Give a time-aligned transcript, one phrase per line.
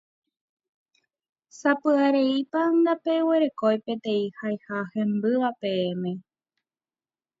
[1.59, 6.11] Sapy'areípa ndapeguerekói peteĩ haiha hembýva peẽme.